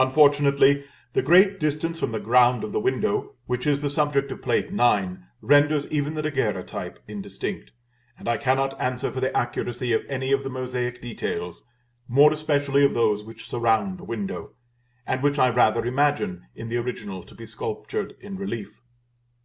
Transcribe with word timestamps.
Unfortunately, 0.00 0.84
the 1.12 1.22
great 1.22 1.60
distance 1.60 2.00
from 2.00 2.10
the 2.10 2.18
ground 2.18 2.64
of 2.64 2.72
the 2.72 2.80
window 2.80 3.36
which 3.46 3.68
is 3.68 3.80
the 3.80 3.88
subject 3.88 4.32
of 4.32 4.42
Plate 4.42 4.72
IX. 4.72 5.18
renders 5.40 5.86
even 5.92 6.14
the 6.14 6.22
Daguerreotype 6.22 6.98
indistinct; 7.06 7.70
and 8.18 8.26
I 8.28 8.36
cannot 8.36 8.76
answer 8.80 9.12
for 9.12 9.20
the 9.20 9.32
accuracy 9.36 9.92
of 9.92 10.02
any 10.08 10.32
of 10.32 10.42
the 10.42 10.50
mosaic 10.50 11.00
details, 11.00 11.68
more 12.08 12.32
especially 12.32 12.84
of 12.84 12.94
those 12.94 13.22
which 13.22 13.48
surround 13.48 13.98
the 13.98 14.02
window, 14.04 14.56
and 15.06 15.22
which 15.22 15.38
I 15.38 15.50
rather 15.50 15.86
imagine, 15.86 16.46
in 16.56 16.68
the 16.68 16.78
original, 16.78 17.22
to 17.22 17.34
be 17.36 17.46
sculptured 17.46 18.14
in 18.20 18.36
relief. 18.36 18.82